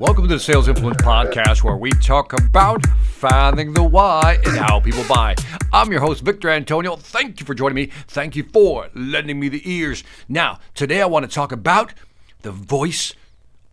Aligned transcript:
Welcome 0.00 0.26
to 0.28 0.34
the 0.34 0.40
Sales 0.40 0.66
Influence 0.66 1.02
Podcast, 1.02 1.62
where 1.62 1.76
we 1.76 1.90
talk 1.90 2.32
about 2.32 2.86
finding 2.86 3.74
the 3.74 3.84
why 3.84 4.38
and 4.46 4.56
how 4.56 4.80
people 4.80 5.04
buy. 5.06 5.34
I'm 5.74 5.92
your 5.92 6.00
host, 6.00 6.24
Victor 6.24 6.48
Antonio. 6.48 6.96
Thank 6.96 7.38
you 7.38 7.44
for 7.44 7.52
joining 7.52 7.74
me. 7.74 7.90
Thank 8.08 8.34
you 8.34 8.44
for 8.44 8.88
lending 8.94 9.38
me 9.38 9.50
the 9.50 9.60
ears. 9.70 10.02
Now, 10.26 10.58
today 10.74 11.02
I 11.02 11.04
want 11.04 11.28
to 11.28 11.34
talk 11.34 11.52
about 11.52 11.92
the 12.40 12.50
voice 12.50 13.12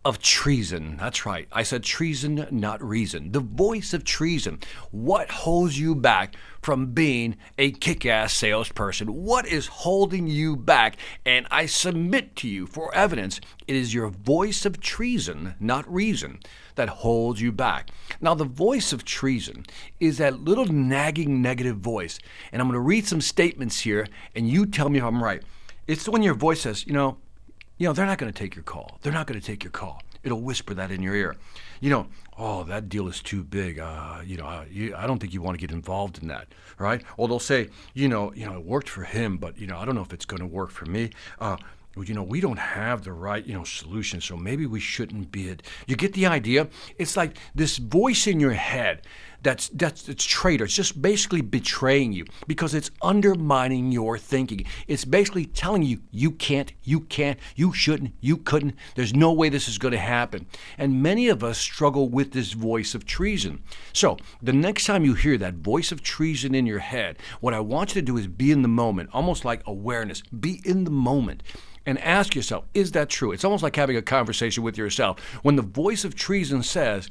of 0.08 0.18
treason. 0.20 0.96
That's 0.96 1.26
right. 1.26 1.46
I 1.52 1.62
said 1.62 1.82
treason, 1.82 2.46
not 2.50 2.82
reason. 2.82 3.32
The 3.32 3.40
voice 3.40 3.92
of 3.92 4.04
treason. 4.04 4.58
What 4.90 5.30
holds 5.30 5.78
you 5.78 5.94
back 5.94 6.34
from 6.62 6.94
being 6.94 7.36
a 7.58 7.72
kick 7.72 8.06
ass 8.06 8.32
salesperson? 8.32 9.08
What 9.12 9.46
is 9.46 9.66
holding 9.66 10.26
you 10.26 10.56
back? 10.56 10.96
And 11.26 11.46
I 11.50 11.66
submit 11.66 12.36
to 12.36 12.48
you 12.48 12.66
for 12.66 12.94
evidence 12.94 13.38
it 13.66 13.76
is 13.76 13.92
your 13.92 14.08
voice 14.08 14.64
of 14.64 14.80
treason, 14.80 15.56
not 15.60 15.86
reason, 15.92 16.40
that 16.76 16.88
holds 16.88 17.42
you 17.42 17.52
back. 17.52 17.90
Now, 18.18 18.34
the 18.34 18.44
voice 18.44 18.94
of 18.94 19.04
treason 19.04 19.66
is 20.00 20.16
that 20.16 20.40
little 20.40 20.64
nagging 20.64 21.42
negative 21.42 21.76
voice. 21.76 22.18
And 22.50 22.62
I'm 22.62 22.68
going 22.68 22.76
to 22.76 22.80
read 22.80 23.06
some 23.06 23.20
statements 23.20 23.80
here, 23.80 24.06
and 24.34 24.48
you 24.48 24.64
tell 24.64 24.88
me 24.88 25.00
if 25.00 25.04
I'm 25.04 25.22
right. 25.22 25.42
It's 25.86 26.08
when 26.08 26.22
your 26.22 26.32
voice 26.32 26.62
says, 26.62 26.86
you 26.86 26.94
know, 26.94 27.18
you 27.78 27.86
know, 27.86 27.92
they're 27.92 28.06
not 28.06 28.18
going 28.18 28.32
to 28.32 28.38
take 28.38 28.54
your 28.54 28.64
call. 28.64 28.98
They're 29.02 29.12
not 29.12 29.26
going 29.26 29.40
to 29.40 29.46
take 29.46 29.64
your 29.64 29.70
call. 29.70 30.02
It'll 30.22 30.40
whisper 30.40 30.74
that 30.74 30.90
in 30.90 31.00
your 31.00 31.14
ear. 31.14 31.36
You 31.80 31.90
know, 31.90 32.06
oh, 32.36 32.64
that 32.64 32.88
deal 32.88 33.08
is 33.08 33.20
too 33.20 33.44
big. 33.44 33.78
Uh, 33.78 34.20
you 34.24 34.36
know, 34.36 34.46
uh, 34.46 34.64
you, 34.70 34.94
I 34.96 35.06
don't 35.06 35.18
think 35.20 35.32
you 35.32 35.40
want 35.40 35.58
to 35.58 35.60
get 35.64 35.72
involved 35.72 36.20
in 36.20 36.28
that, 36.28 36.48
right? 36.78 37.02
Or 37.16 37.28
they'll 37.28 37.38
say, 37.38 37.68
you 37.94 38.08
know, 38.08 38.32
you 38.34 38.44
know, 38.44 38.54
it 38.54 38.64
worked 38.64 38.88
for 38.88 39.04
him, 39.04 39.38
but 39.38 39.56
you 39.58 39.66
know, 39.66 39.78
I 39.78 39.84
don't 39.84 39.94
know 39.94 40.02
if 40.02 40.12
it's 40.12 40.24
going 40.24 40.40
to 40.40 40.46
work 40.46 40.70
for 40.70 40.86
me. 40.86 41.10
Uh, 41.40 41.56
you 41.96 42.14
know, 42.14 42.22
we 42.22 42.40
don't 42.40 42.58
have 42.58 43.02
the 43.02 43.12
right, 43.12 43.44
you 43.44 43.54
know, 43.54 43.64
solution, 43.64 44.20
so 44.20 44.36
maybe 44.36 44.66
we 44.66 44.80
shouldn't 44.80 45.32
bid. 45.32 45.62
You 45.86 45.96
get 45.96 46.12
the 46.12 46.26
idea? 46.26 46.68
It's 46.96 47.16
like 47.16 47.36
this 47.54 47.78
voice 47.78 48.26
in 48.26 48.38
your 48.38 48.52
head 48.52 49.02
that's 49.42 49.68
that's 49.68 50.08
it's 50.08 50.24
traitor. 50.24 50.64
It's 50.64 50.74
just 50.74 51.00
basically 51.00 51.40
betraying 51.40 52.12
you 52.12 52.26
because 52.46 52.74
it's 52.74 52.90
undermining 53.02 53.92
your 53.92 54.18
thinking. 54.18 54.64
It's 54.86 55.04
basically 55.04 55.46
telling 55.46 55.82
you 55.82 56.00
you 56.10 56.32
can't, 56.32 56.72
you 56.82 57.00
can't, 57.00 57.38
you 57.54 57.72
shouldn't, 57.72 58.14
you 58.20 58.36
couldn't. 58.36 58.74
There's 58.94 59.14
no 59.14 59.32
way 59.32 59.48
this 59.48 59.68
is 59.68 59.78
going 59.78 59.92
to 59.92 59.98
happen. 59.98 60.46
And 60.76 61.02
many 61.02 61.28
of 61.28 61.44
us 61.44 61.58
struggle 61.58 62.08
with 62.08 62.32
this 62.32 62.52
voice 62.52 62.94
of 62.94 63.06
treason. 63.06 63.62
So, 63.92 64.16
the 64.42 64.52
next 64.52 64.86
time 64.86 65.04
you 65.04 65.14
hear 65.14 65.38
that 65.38 65.54
voice 65.54 65.92
of 65.92 66.02
treason 66.02 66.54
in 66.54 66.66
your 66.66 66.80
head, 66.80 67.18
what 67.40 67.54
I 67.54 67.60
want 67.60 67.94
you 67.94 68.00
to 68.00 68.06
do 68.06 68.16
is 68.16 68.26
be 68.26 68.50
in 68.50 68.62
the 68.62 68.68
moment, 68.68 69.10
almost 69.12 69.44
like 69.44 69.62
awareness. 69.66 70.22
Be 70.22 70.60
in 70.64 70.84
the 70.84 70.90
moment 70.90 71.42
and 71.86 71.98
ask 72.00 72.34
yourself, 72.34 72.64
is 72.74 72.92
that 72.92 73.08
true? 73.08 73.32
It's 73.32 73.44
almost 73.44 73.62
like 73.62 73.76
having 73.76 73.96
a 73.96 74.02
conversation 74.02 74.62
with 74.62 74.76
yourself. 74.76 75.20
When 75.42 75.56
the 75.56 75.62
voice 75.62 76.04
of 76.04 76.14
treason 76.14 76.62
says, 76.62 77.08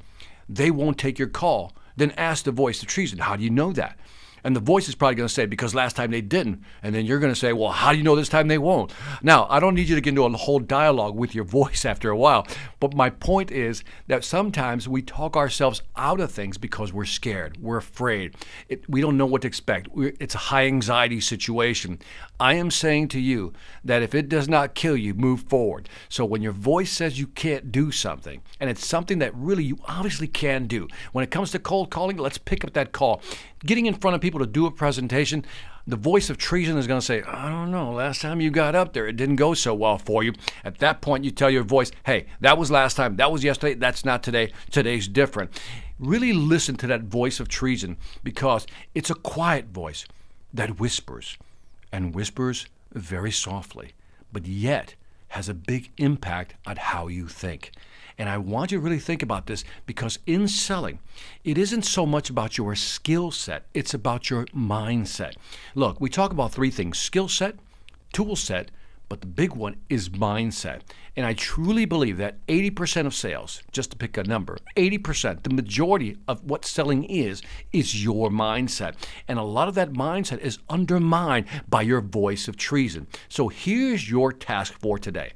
they 0.49 0.71
won't 0.71 0.97
take 0.97 1.19
your 1.19 1.27
call, 1.27 1.73
then 1.97 2.11
ask 2.11 2.45
the 2.45 2.51
voice 2.51 2.81
of 2.81 2.87
treason, 2.87 3.19
how 3.19 3.35
do 3.35 3.43
you 3.43 3.49
know 3.49 3.73
that? 3.73 3.97
And 4.43 4.55
the 4.55 4.59
voice 4.59 4.87
is 4.87 4.95
probably 4.95 5.15
going 5.15 5.27
to 5.27 5.33
say, 5.33 5.45
because 5.45 5.75
last 5.75 5.95
time 5.95 6.11
they 6.11 6.21
didn't. 6.21 6.63
And 6.83 6.93
then 6.93 7.05
you're 7.05 7.19
going 7.19 7.33
to 7.33 7.39
say, 7.39 7.53
well, 7.53 7.71
how 7.71 7.91
do 7.91 7.97
you 7.97 8.03
know 8.03 8.15
this 8.15 8.29
time 8.29 8.47
they 8.47 8.57
won't? 8.57 8.93
Now, 9.21 9.47
I 9.49 9.59
don't 9.59 9.75
need 9.75 9.89
you 9.89 9.95
to 9.95 10.01
get 10.01 10.09
into 10.09 10.23
a 10.23 10.31
whole 10.31 10.59
dialogue 10.59 11.15
with 11.15 11.35
your 11.35 11.43
voice 11.57 11.85
after 11.85 12.09
a 12.09 12.17
while. 12.17 12.47
But 12.79 12.93
my 12.93 13.09
point 13.09 13.51
is 13.51 13.83
that 14.07 14.23
sometimes 14.23 14.87
we 14.87 15.01
talk 15.01 15.35
ourselves 15.35 15.81
out 15.95 16.19
of 16.19 16.31
things 16.31 16.57
because 16.57 16.93
we're 16.93 17.05
scared, 17.05 17.57
we're 17.59 17.77
afraid, 17.77 18.35
it, 18.69 18.87
we 18.89 19.01
don't 19.01 19.17
know 19.17 19.25
what 19.25 19.41
to 19.41 19.47
expect. 19.47 19.89
We're, 19.89 20.13
it's 20.19 20.35
a 20.35 20.39
high 20.49 20.65
anxiety 20.65 21.19
situation. 21.19 21.99
I 22.39 22.53
am 22.53 22.69
saying 22.69 23.07
to 23.09 23.19
you 23.19 23.53
that 23.83 24.03
if 24.03 24.13
it 24.13 24.29
does 24.29 24.47
not 24.47 24.75
kill 24.75 24.95
you, 24.95 25.13
move 25.13 25.41
forward. 25.41 25.89
So 26.07 26.23
when 26.23 26.41
your 26.41 26.51
voice 26.51 26.91
says 26.91 27.19
you 27.19 27.27
can't 27.27 27.71
do 27.71 27.91
something, 27.91 28.41
and 28.59 28.69
it's 28.69 28.85
something 28.85 29.19
that 29.19 29.35
really 29.35 29.63
you 29.63 29.79
obviously 29.85 30.27
can 30.27 30.67
do, 30.67 30.87
when 31.13 31.23
it 31.23 31.31
comes 31.31 31.51
to 31.51 31.59
cold 31.59 31.89
calling, 31.89 32.17
let's 32.17 32.37
pick 32.37 32.63
up 32.63 32.73
that 32.73 32.91
call. 32.91 33.21
Getting 33.65 33.87
in 33.87 33.95
front 33.95 34.13
of 34.13 34.21
people 34.21 34.26
to 34.31 34.45
do 34.45 34.65
a 34.65 34.71
presentation, 34.71 35.45
the 35.87 35.95
voice 35.95 36.29
of 36.29 36.37
treason 36.37 36.77
is 36.77 36.85
going 36.85 36.99
to 36.99 37.05
say, 37.05 37.21
I 37.21 37.49
don't 37.49 37.71
know, 37.71 37.91
last 37.93 38.21
time 38.21 38.41
you 38.41 38.51
got 38.51 38.75
up 38.75 38.93
there, 38.93 39.07
it 39.07 39.15
didn't 39.15 39.37
go 39.37 39.53
so 39.53 39.73
well 39.73 39.97
for 39.97 40.21
you. 40.21 40.33
At 40.65 40.79
that 40.79 41.01
point, 41.01 41.23
you 41.23 41.31
tell 41.31 41.49
your 41.49 41.63
voice, 41.63 41.91
hey, 42.05 42.25
that 42.41 42.57
was 42.57 42.69
last 42.69 42.95
time, 42.95 43.15
that 43.15 43.31
was 43.31 43.43
yesterday, 43.43 43.73
that's 43.75 44.03
not 44.03 44.21
today, 44.21 44.51
today's 44.69 45.07
different. 45.07 45.51
Really 45.97 46.33
listen 46.33 46.75
to 46.77 46.87
that 46.87 47.03
voice 47.03 47.39
of 47.39 47.47
treason 47.47 47.97
because 48.23 48.67
it's 48.93 49.09
a 49.09 49.15
quiet 49.15 49.67
voice 49.67 50.05
that 50.53 50.79
whispers 50.79 51.37
and 51.91 52.13
whispers 52.13 52.67
very 52.91 53.31
softly, 53.31 53.91
but 54.33 54.45
yet 54.45 54.95
has 55.29 55.49
a 55.49 55.53
big 55.53 55.91
impact 55.97 56.55
on 56.65 56.77
how 56.77 57.07
you 57.07 57.27
think. 57.27 57.71
And 58.17 58.27
I 58.29 58.37
want 58.37 58.71
you 58.71 58.79
to 58.79 58.83
really 58.83 58.99
think 58.99 59.21
about 59.21 59.45
this 59.45 59.63
because 59.85 60.19
in 60.25 60.47
selling, 60.47 60.99
it 61.43 61.57
isn't 61.57 61.83
so 61.83 62.05
much 62.05 62.29
about 62.29 62.57
your 62.57 62.75
skill 62.75 63.29
set, 63.31 63.65
it's 63.73 63.93
about 63.93 64.29
your 64.29 64.45
mindset. 64.47 65.35
Look, 65.75 66.01
we 66.01 66.09
talk 66.09 66.31
about 66.31 66.51
three 66.51 66.71
things 66.71 66.97
skill 66.97 67.27
set, 67.27 67.55
tool 68.13 68.35
set, 68.35 68.71
but 69.09 69.21
the 69.21 69.27
big 69.27 69.53
one 69.53 69.77
is 69.89 70.09
mindset. 70.09 70.81
And 71.15 71.25
I 71.25 71.33
truly 71.33 71.85
believe 71.85 72.17
that 72.17 72.45
80% 72.47 73.05
of 73.05 73.15
sales, 73.15 73.61
just 73.71 73.91
to 73.91 73.97
pick 73.97 74.17
a 74.17 74.23
number, 74.23 74.57
80%, 74.75 75.43
the 75.43 75.53
majority 75.53 76.17
of 76.27 76.43
what 76.43 76.65
selling 76.65 77.03
is, 77.05 77.41
is 77.71 78.03
your 78.03 78.29
mindset. 78.29 78.95
And 79.27 79.39
a 79.39 79.43
lot 79.43 79.67
of 79.67 79.75
that 79.75 79.93
mindset 79.93 80.39
is 80.39 80.59
undermined 80.69 81.47
by 81.67 81.81
your 81.81 82.01
voice 82.01 82.47
of 82.47 82.57
treason. 82.57 83.07
So 83.29 83.47
here's 83.47 84.09
your 84.09 84.31
task 84.31 84.73
for 84.73 84.99
today. 84.99 85.31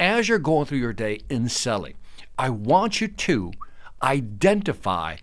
As 0.00 0.28
you're 0.28 0.38
going 0.38 0.66
through 0.66 0.78
your 0.78 0.92
day 0.92 1.20
in 1.28 1.48
selling, 1.48 1.94
I 2.38 2.50
want 2.50 3.00
you 3.00 3.08
to 3.08 3.52
identify 4.02 5.16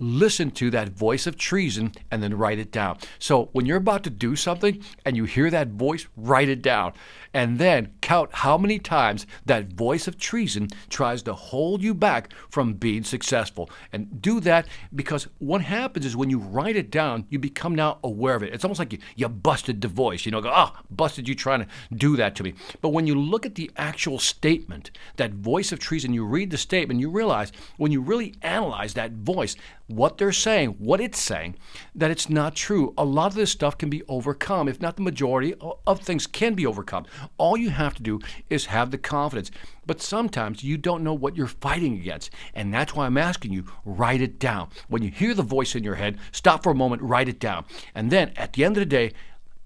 listen 0.00 0.50
to 0.50 0.70
that 0.70 0.88
voice 0.88 1.26
of 1.26 1.36
treason 1.36 1.92
and 2.10 2.22
then 2.22 2.36
write 2.36 2.58
it 2.58 2.72
down. 2.72 2.98
So 3.18 3.50
when 3.52 3.66
you're 3.66 3.76
about 3.76 4.02
to 4.04 4.10
do 4.10 4.34
something 4.34 4.82
and 5.04 5.16
you 5.16 5.24
hear 5.24 5.50
that 5.50 5.68
voice, 5.68 6.08
write 6.16 6.48
it 6.48 6.62
down. 6.62 6.94
And 7.32 7.58
then 7.58 7.92
count 8.00 8.30
how 8.32 8.58
many 8.58 8.80
times 8.80 9.26
that 9.46 9.72
voice 9.72 10.08
of 10.08 10.18
treason 10.18 10.68
tries 10.88 11.22
to 11.22 11.32
hold 11.32 11.82
you 11.82 11.94
back 11.94 12.32
from 12.48 12.74
being 12.74 13.04
successful. 13.04 13.70
And 13.92 14.20
do 14.20 14.40
that 14.40 14.66
because 14.94 15.28
what 15.38 15.60
happens 15.60 16.06
is 16.06 16.16
when 16.16 16.30
you 16.30 16.38
write 16.38 16.74
it 16.74 16.90
down, 16.90 17.26
you 17.28 17.38
become 17.38 17.74
now 17.74 17.98
aware 18.02 18.34
of 18.34 18.42
it. 18.42 18.52
It's 18.52 18.64
almost 18.64 18.80
like 18.80 18.92
you, 18.92 18.98
you 19.14 19.28
busted 19.28 19.80
the 19.80 19.88
voice. 19.88 20.24
You 20.26 20.32
know, 20.32 20.40
go, 20.40 20.50
ah, 20.52 20.74
oh, 20.74 20.82
busted 20.90 21.28
you 21.28 21.34
trying 21.34 21.60
to 21.60 21.68
do 21.94 22.16
that 22.16 22.34
to 22.36 22.42
me. 22.42 22.54
But 22.80 22.88
when 22.88 23.06
you 23.06 23.14
look 23.14 23.46
at 23.46 23.54
the 23.54 23.70
actual 23.76 24.18
statement, 24.18 24.90
that 25.16 25.32
voice 25.32 25.70
of 25.70 25.78
treason, 25.78 26.12
you 26.12 26.24
read 26.24 26.50
the 26.50 26.58
statement, 26.58 27.00
you 27.00 27.10
realize 27.10 27.52
when 27.76 27.92
you 27.92 28.00
really 28.00 28.34
analyze 28.42 28.94
that 28.94 29.12
voice, 29.12 29.56
what 29.90 30.18
they're 30.18 30.32
saying, 30.32 30.70
what 30.78 31.00
it's 31.00 31.20
saying, 31.20 31.56
that 31.94 32.10
it's 32.10 32.28
not 32.28 32.54
true. 32.54 32.94
A 32.96 33.04
lot 33.04 33.28
of 33.28 33.34
this 33.34 33.50
stuff 33.50 33.76
can 33.76 33.90
be 33.90 34.02
overcome, 34.08 34.68
if 34.68 34.80
not 34.80 34.96
the 34.96 35.02
majority 35.02 35.54
of 35.86 36.00
things 36.00 36.26
can 36.26 36.54
be 36.54 36.66
overcome. 36.66 37.06
All 37.38 37.56
you 37.56 37.70
have 37.70 37.94
to 37.96 38.02
do 38.02 38.20
is 38.48 38.66
have 38.66 38.90
the 38.90 38.98
confidence. 38.98 39.50
But 39.86 40.00
sometimes 40.00 40.62
you 40.62 40.76
don't 40.76 41.02
know 41.02 41.14
what 41.14 41.36
you're 41.36 41.46
fighting 41.46 41.94
against. 41.94 42.30
And 42.54 42.72
that's 42.72 42.94
why 42.94 43.06
I'm 43.06 43.18
asking 43.18 43.52
you 43.52 43.64
write 43.84 44.20
it 44.20 44.38
down. 44.38 44.68
When 44.88 45.02
you 45.02 45.10
hear 45.10 45.34
the 45.34 45.42
voice 45.42 45.74
in 45.74 45.82
your 45.82 45.96
head, 45.96 46.18
stop 46.30 46.62
for 46.62 46.70
a 46.70 46.74
moment, 46.74 47.02
write 47.02 47.28
it 47.28 47.40
down. 47.40 47.64
And 47.94 48.10
then 48.10 48.32
at 48.36 48.52
the 48.52 48.64
end 48.64 48.76
of 48.76 48.80
the 48.80 48.86
day, 48.86 49.12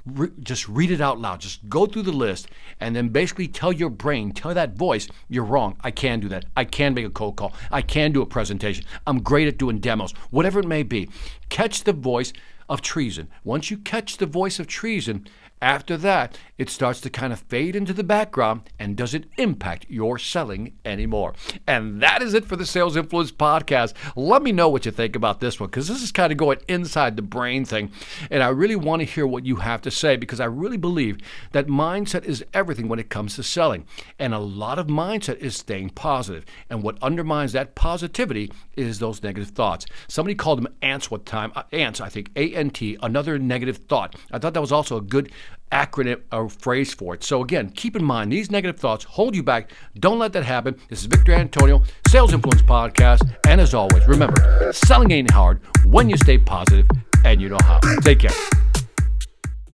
re- 0.07 0.31
just 0.41 0.69
read 0.69 0.91
it 0.91 1.01
out 1.01 1.21
loud. 1.21 1.41
Just 1.41 1.69
go 1.69 1.87
through 1.87 2.03
the 2.03 2.13
list 2.13 2.49
and 2.81 2.95
then 2.95 3.09
basically 3.09 3.49
tell 3.49 3.73
your 3.73 3.91
brain, 3.91 4.33
tell 4.33 4.55
that 4.55 4.77
voice, 4.77 5.09
you're 5.29 5.45
wrong. 5.45 5.77
I 5.83 5.91
can 5.91 6.21
do 6.21 6.29
that. 6.29 6.45
I 6.57 6.65
can 6.65 6.95
make 6.95 7.07
a 7.07 7.11
cold 7.11 7.37
call. 7.37 7.53
I 7.71 7.83
can 7.83 8.13
do 8.13 8.23
a 8.23 8.27
presentation. 8.27 8.85
I'm 9.07 9.23
great 9.23 9.49
at 9.49 9.59
doing 9.59 9.79
demos, 9.79 10.13
whatever 10.31 10.61
it 10.61 10.67
may 10.67 10.83
be. 10.83 11.09
Catch 11.49 11.85
the 11.85 11.93
voice 11.93 12.33
of 12.69 12.83
treason. 12.83 13.29
Once 13.43 13.71
you 13.71 13.79
catch 13.79 14.17
the 14.17 14.27
voice 14.27 14.59
of 14.59 14.67
treason, 14.67 15.27
after 15.65 15.97
that, 15.97 16.39
it 16.59 16.69
starts 16.69 17.01
to 17.01 17.09
kind 17.09 17.33
of 17.33 17.41
fade 17.41 17.75
into 17.75 17.95
the 17.95 18.05
background 18.05 18.69
and 18.79 18.99
doesn't 18.99 19.25
impact 19.39 19.87
your 19.89 20.19
selling 20.19 20.75
anymore. 20.85 21.33
And 21.67 22.03
that 22.03 22.21
is 22.21 22.35
it 22.35 22.45
for 22.45 22.57
the 22.57 22.67
Sales 22.67 22.97
Influence 22.97 23.33
podcast. 23.33 23.95
Let 24.15 24.43
me 24.43 24.53
know 24.53 24.69
what 24.69 24.85
you 24.85 24.93
think 24.93 25.17
about 25.17 25.41
this 25.41 25.59
one 25.59 25.71
because 25.71 25.89
this 25.89 26.03
is 26.03 26.13
kind 26.13 26.31
of 26.33 26.37
going 26.37 26.59
inside 26.69 27.17
the 27.17 27.23
brain 27.23 27.65
thing. 27.65 27.91
And 28.31 28.43
I 28.43 28.49
really 28.49 28.77
want 28.77 29.01
to 29.01 29.07
hear 29.07 29.27
what 29.27 29.47
you 29.47 29.57
have 29.57 29.81
to 29.83 29.91
say 29.91 30.17
because 30.17 30.39
I 30.39 30.45
really 30.45 30.77
believe 30.77 31.17
that 31.53 31.67
mindset 31.67 32.25
is 32.25 32.45
everything 32.53 32.89
when 32.89 32.99
it 32.99 33.09
comes 33.09 33.37
to 33.37 33.43
selling. 33.43 33.87
And 34.19 34.35
a 34.35 34.39
lot 34.39 34.79
of 34.79 34.89
mindset 34.89 35.39
is 35.39 35.57
staying 35.57 35.91
positive. 35.91 36.45
And 36.69 36.83
what 36.83 37.03
undermines 37.03 37.53
that 37.53 37.75
positivity 37.75 38.53
is 38.77 38.99
those 38.99 39.23
negative 39.23 39.49
thoughts. 39.49 39.87
Somebody 40.09 40.35
called 40.35 40.59
them 40.59 40.75
ants 40.83 41.11
one 41.11 41.25
time. 41.25 41.53
Uh, 41.57 41.63
ants, 41.73 42.03
I 42.03 42.11
think, 42.11 42.31
A 42.37 42.54
N 42.55 42.71
T, 42.71 42.97
another 43.03 43.39
negative 43.39 43.77
thought. 43.77 44.17
I 44.33 44.39
thought 44.39 44.55
that 44.55 44.61
was 44.61 44.73
also 44.73 44.97
a 44.97 45.01
good 45.01 45.33
acronym 45.73 46.21
or 46.33 46.49
phrase 46.49 46.95
for 46.95 47.15
it. 47.15 47.25
So 47.25 47.43
again, 47.43 47.71
keep 47.71 47.97
in 47.97 48.05
mind 48.05 48.31
these 48.31 48.51
negative 48.51 48.79
thoughts 48.79 49.05
hold 49.05 49.35
you 49.35 49.43
back. 49.43 49.73
Don't 49.99 50.19
let 50.19 50.33
that 50.35 50.45
happen. 50.45 50.77
This 50.89 51.01
is 51.01 51.07
Victor 51.07 51.33
Antonio, 51.33 51.83
Sales 52.09 52.33
Influence 52.33 52.63
Podcast, 52.63 53.29
and 53.47 53.61
as 53.61 53.75
always, 53.75 54.07
remember, 54.07 54.73
selling 54.73 55.11
ain't 55.11 55.31
hard 55.31 55.61
when 55.85 56.09
you 56.09 56.17
stay 56.17 56.39
positive 56.39 56.87
and 57.25 57.41
you 57.43 57.49
know 57.49 57.59
how. 57.63 57.81
Take 58.03 58.21
care. 58.21 58.64